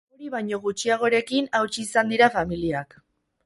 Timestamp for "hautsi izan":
1.61-2.13